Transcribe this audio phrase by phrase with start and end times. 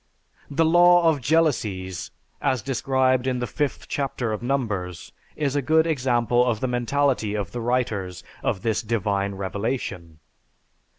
[0.49, 2.09] The "law of jealousies"
[2.41, 7.35] as described in the 5th chapter of Numbers is a good example of the mentality
[7.35, 10.17] of the writers of this "divine revelation."